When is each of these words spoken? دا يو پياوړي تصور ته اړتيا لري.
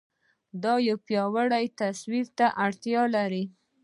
دا 0.63 0.73
يو 0.87 0.97
پياوړي 1.05 1.65
تصور 1.79 2.25
ته 2.37 2.45
اړتيا 2.65 3.01
لري. 3.15 3.43